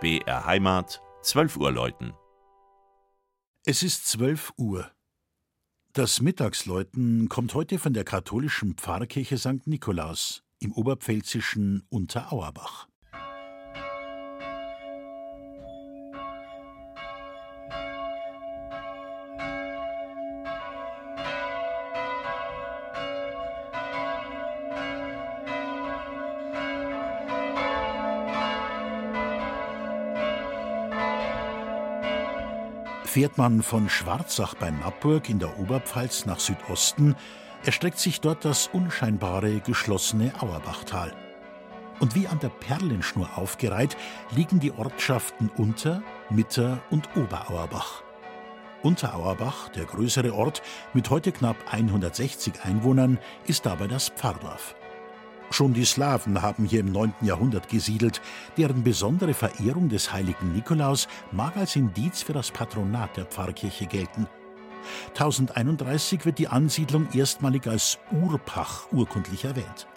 [0.00, 2.12] BR Heimat, 12 Uhr läuten.
[3.64, 4.92] Es ist 12 Uhr.
[5.92, 9.66] Das Mittagsläuten kommt heute von der katholischen Pfarrkirche St.
[9.66, 12.87] Nikolaus im oberpfälzischen Unterauerbach.
[33.08, 37.16] Fährt man von Schwarzach bei Nappburg in der Oberpfalz nach Südosten,
[37.64, 41.14] erstreckt sich dort das unscheinbare, geschlossene Auerbachtal.
[42.00, 43.96] Und wie an der Perlenschnur aufgereiht
[44.36, 48.02] liegen die Ortschaften Unter-, Mitter- und Oberauerbach.
[48.82, 50.60] Unterauerbach, der größere Ort
[50.92, 54.74] mit heute knapp 160 Einwohnern, ist dabei das Pfarrdorf.
[55.50, 57.14] Schon die Slawen haben hier im 9.
[57.22, 58.20] Jahrhundert gesiedelt,
[58.56, 64.26] deren besondere Verehrung des heiligen Nikolaus mag als Indiz für das Patronat der Pfarrkirche gelten.
[65.08, 69.88] 1031 wird die Ansiedlung erstmalig als Urpach urkundlich erwähnt.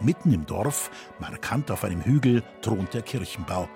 [0.00, 3.68] Mitten im Dorf, markant auf einem Hügel, thront der Kirchenbau.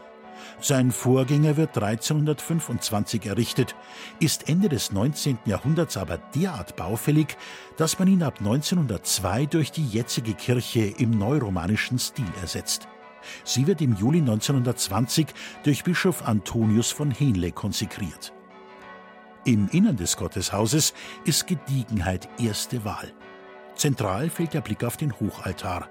[0.61, 3.75] Sein Vorgänger wird 1325 errichtet,
[4.21, 5.39] ist Ende des 19.
[5.45, 7.37] Jahrhunderts aber derart baufällig,
[7.77, 12.89] dass man ihn ab 1902 durch die jetzige Kirche im neuromanischen Stil ersetzt.
[13.45, 15.29] Sie wird im Juli 1920
[15.63, 18.33] durch Bischof Antonius von Henle konsekriert.
[19.45, 23.13] Im Innern des Gotteshauses ist Gediegenheit erste Wahl.
[23.77, 25.91] Zentral fällt der Blick auf den Hochaltar.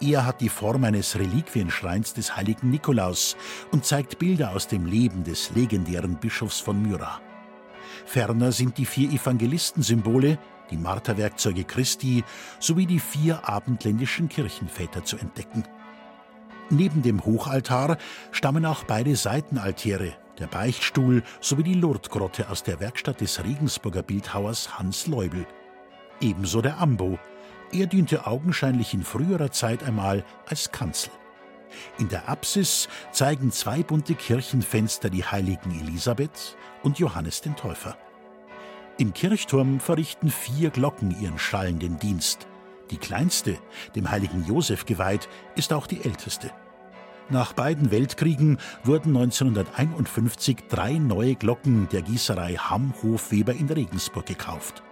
[0.00, 3.36] Er hat die Form eines Reliquienschreins des heiligen Nikolaus
[3.72, 7.20] und zeigt Bilder aus dem Leben des legendären Bischofs von Myra.
[8.04, 10.38] Ferner sind die vier Evangelistensymbole,
[10.70, 12.24] die Marterwerkzeuge Christi
[12.58, 15.64] sowie die vier abendländischen Kirchenväter zu entdecken.
[16.70, 17.96] Neben dem Hochaltar
[18.32, 24.78] stammen auch beide Seitenaltäre, der Beichtstuhl sowie die Lourdesgrotte aus der Werkstatt des Regensburger Bildhauers
[24.78, 25.46] Hans Leubel.
[26.20, 27.18] Ebenso der Ambo,
[27.72, 31.12] er diente augenscheinlich in früherer Zeit einmal als Kanzel.
[31.98, 37.96] In der Apsis zeigen zwei bunte Kirchenfenster die heiligen Elisabeth und Johannes den Täufer.
[38.98, 42.46] Im Kirchturm verrichten vier Glocken ihren schallenden Dienst.
[42.90, 43.58] Die kleinste,
[43.94, 46.50] dem heiligen Josef geweiht, ist auch die älteste.
[47.28, 54.82] Nach beiden Weltkriegen wurden 1951 drei neue Glocken der Gießerei Hamm-Hofweber in Regensburg gekauft.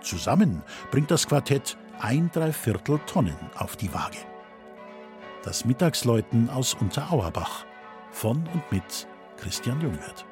[0.00, 4.18] Zusammen bringt das Quartett ein Dreiviertel Tonnen auf die Waage.
[5.44, 7.64] Das Mittagsläuten aus Unterauerbach
[8.10, 10.24] von und mit Christian Jungwirth.